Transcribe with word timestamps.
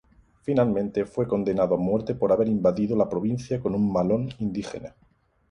Finalmente 0.41 1.05
fue 1.05 1.27
condenado 1.27 1.75
a 1.75 1.77
muerte 1.77 2.15
por 2.15 2.31
haber 2.31 2.47
invadido 2.47 2.97
la 2.97 3.07
provincia 3.07 3.59
con 3.59 3.75
un 3.75 3.93
malón 3.93 4.33
indígena. 4.39 4.95